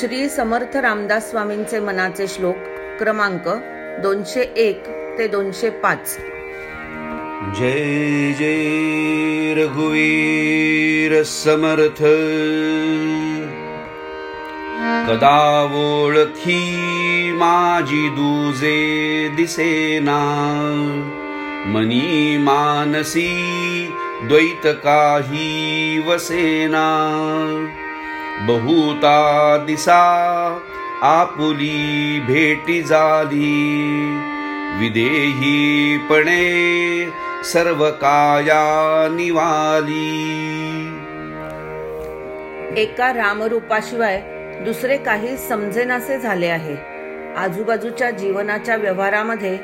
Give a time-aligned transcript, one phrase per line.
[0.00, 2.56] श्री समर्थ रामदास स्वामींचे मनाचे श्लोक
[2.98, 3.42] क्रमांक
[4.02, 4.82] दोनशे एक
[5.18, 6.18] ते दोनशे पाच.
[7.58, 12.02] जय जय रघुवीर समर्थ.
[15.10, 16.76] कदा ओळखी
[17.32, 20.20] माझी दुजे दिसेना?
[21.66, 23.34] मनी मानसी
[24.22, 27.10] द्वैत काही वसेना?
[28.40, 30.02] बहुता दिसा
[31.02, 33.80] आपुली भेटी झाली.
[34.78, 36.44] विदेहीपणे
[37.44, 40.20] सर्व काया निवाली.
[42.76, 44.22] एका रामरूपाशिवाय
[44.64, 46.76] दुसरे काही समजेनासे झाले आहे.
[47.36, 49.58] आजूबाजूच्या जीवनाच्या व्यवहारामध्ये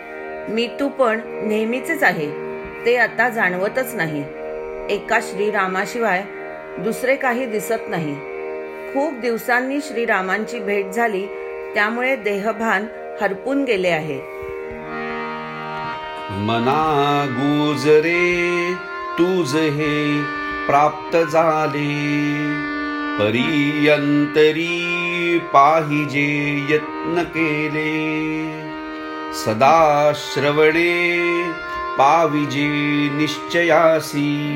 [0.49, 2.31] मी तू पण नेहमीचेच आहे
[2.87, 4.25] ते आता जाणवतच नाही.
[4.91, 6.25] एका श्रीरामाशिवाय
[6.79, 8.30] दुसरे काही दिसत नाही.
[8.95, 11.27] खूप दिवसांनी श्रीरामांची भेट झाली
[11.75, 12.87] त्यामुळे देहभान
[13.21, 14.21] हरपून गेले आहे.
[16.31, 18.73] मना गुजरे
[19.19, 20.23] तुझ हे
[20.67, 22.35] प्राप्त झाले.
[23.19, 24.81] परियंतरी
[25.53, 28.11] पाहिजे यत्न केले.
[29.35, 31.43] सदा श्रवणे
[31.99, 32.69] पाविजे
[33.13, 34.47] निश्चयासी.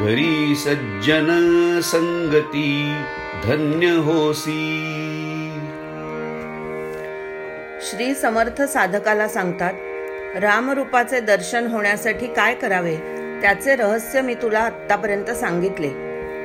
[0.00, 2.96] घरी सज्जन संगती
[3.44, 4.80] धन्य होसी.
[7.80, 9.72] श्री समर्थ साधकाला सांगतात
[10.36, 12.96] रामरूपाचे दर्शन होण्यासाठी काय करावे?
[13.42, 15.88] त्याचे रहस्य मी तुला आतापर्यंत सांगितले.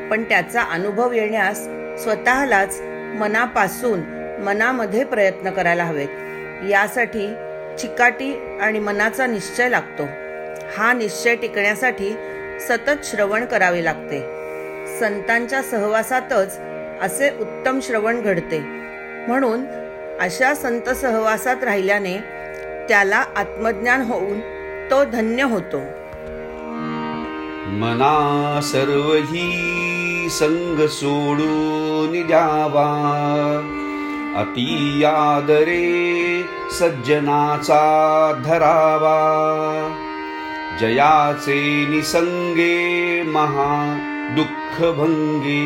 [0.10, 1.58] पण त्याचा अनुभव येण्यास
[2.04, 2.82] स्वतःलाच
[3.20, 4.00] मनापासून
[4.44, 6.10] मनामध्ये प्रयत्न करायला हवेत.
[6.70, 7.28] यासाठी
[7.80, 10.04] चिकाटी आणि मनाचा निश्चय लागतो.
[10.78, 12.16] हा निश्चय टिकण्यासाठी
[12.68, 14.20] सतत श्रवण करावे लागते.
[15.00, 16.60] संतांच्या सहवासातच
[17.02, 18.60] असे उत्तम श्रवण घडते.
[19.28, 19.66] म्हणून
[20.20, 22.18] अशा संत सहवासात राहिल्याने
[22.88, 24.40] त्याला आत्मज्ञान होऊन
[24.92, 25.80] तो धन्य होतो.
[27.68, 32.92] मना सर्व ही संग सोडून द्यावा.
[34.38, 36.42] अति आदरे
[36.72, 37.82] सज्जनाचा
[38.46, 39.22] धरावा.
[40.80, 43.76] जयाचे निसंगे महा
[44.36, 45.64] दुःख भंगे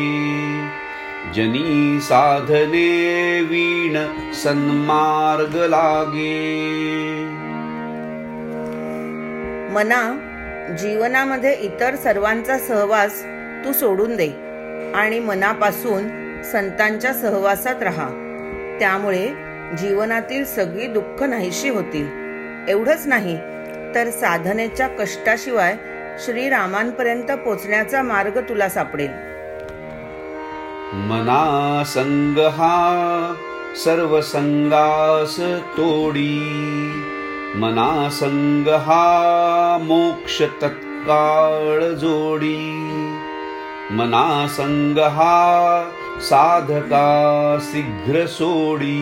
[1.34, 3.96] जनी साधने वीण
[4.32, 6.38] सन्मार्ग लागे।
[9.74, 10.02] मना
[10.78, 13.22] जीवनामध्ये इतर सर्वांचा सहवास
[13.64, 14.28] तू सोडून दे
[14.94, 16.08] आणि मनापासून
[16.42, 18.08] संतांच्या सहवासात राहा.
[18.80, 19.26] त्यामुळे
[19.78, 22.06] जीवनातील सगळी दुःख नाहीशी होतील.
[22.68, 23.38] एवढंच नाही
[23.94, 25.76] तर साधनेच्या कष्टाशिवाय
[26.24, 29.10] श्रीरामांपर्यंत पोचण्याचा मार्ग तुला सापडेल.
[30.92, 33.34] मना संग हा
[33.84, 35.40] सर्व संगास
[35.76, 36.38] तोडी.
[37.54, 42.76] मना संग हा मोक्ष तत्काळ जोडी.
[43.90, 45.90] मना संग हा
[46.20, 49.00] साधका शीघ्र सोडी.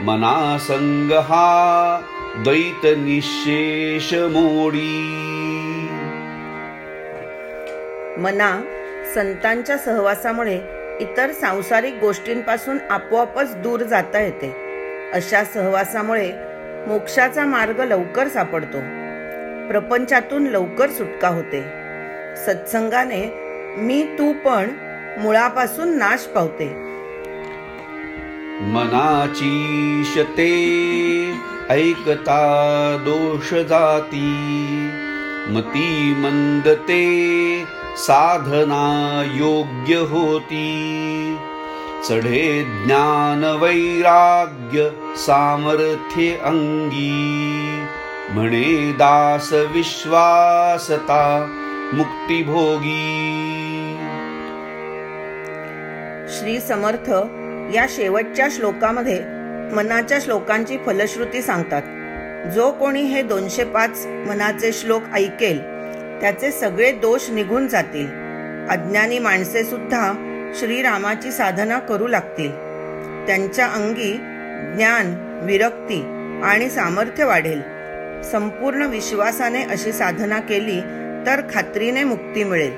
[0.00, 2.00] मना संग हा
[2.42, 5.08] द्वैत निशेष मोडी
[8.20, 8.62] मना
[9.14, 10.60] संतांच्या सहवासामुळे
[11.00, 14.54] इतर सांसारिक गोष्टींपासून आपोआपच दूर जाता येते.
[15.12, 16.32] अशा सहवासामुळे
[16.86, 18.78] मोक्षाचा मार्ग लवकर सापडतो.
[19.68, 21.62] प्रपंचातून लवकर सुटका होते.
[22.36, 23.32] सत्संगाने
[23.76, 24.70] मी तू पण
[25.18, 26.68] मुळापासून नाश पावते.
[28.60, 30.74] मनाची शते
[31.70, 34.34] ऐकता दोष जाती.
[35.48, 37.04] मती मंदते
[37.96, 41.36] साधना योग्य होती.
[42.08, 47.82] चढे ज्ञान वैराग्य सामर्थ्य अंगी.
[48.30, 51.46] म्हणे दास विश्वासता
[51.94, 53.10] मुक्तिभोगी
[56.28, 57.10] श्री समर्थ
[57.74, 59.33] या शेवटच्या श्लोकामध्ये
[59.72, 61.82] मनाच्या श्लोकांची फलश्रुती सांगतात.
[62.50, 65.58] जो कोणी हे दोनशे पाच मनाचे श्लोक ऐकेल
[66.20, 68.06] त्याचे सगळे दोष निघून जातील.
[68.70, 70.12] अज्ञानी माणसे सुद्धा
[70.54, 72.50] श्रीरामाची साधना करू लागतील.
[73.26, 74.12] त्यांच्या अंगी
[74.76, 75.14] ज्ञान
[75.44, 76.00] विरक्ती
[76.44, 77.60] आणि सामर्थ्य वाढेल.
[78.22, 80.80] संपूर्ण विश्वासाने अशी साधना केली
[81.26, 82.72] तर खात्रीने मुक्ती मिळेल.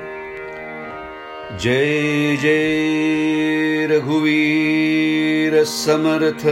[1.62, 4.95] जय जय रघुवीर.
[5.64, 6.44] समर्थ